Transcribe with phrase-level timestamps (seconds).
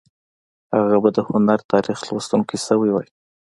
[0.75, 3.07] هغه به د هنر تاریخ لوستونکی شوی وای